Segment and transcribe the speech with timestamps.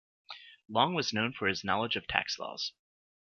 [0.67, 2.73] Long was known for his knowledge of tax laws.